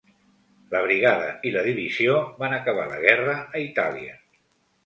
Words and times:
La 0.71 0.79
brigada 0.85 1.27
i 1.49 1.51
la 1.57 1.63
divisió 1.69 2.17
van 2.39 2.57
acabar 2.57 2.89
la 2.95 2.99
guerra 3.07 3.37
a 3.45 3.63
Itàlia. 3.69 4.19